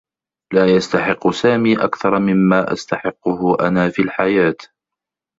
لا 0.53 0.65
يستحقّ 0.75 1.29
سامي 1.31 1.83
أكثر 1.83 2.19
ممّا 2.19 2.73
أستحقّه 2.73 3.67
أنا 3.67 3.89
في 3.89 4.01
الحياة. 4.01 4.55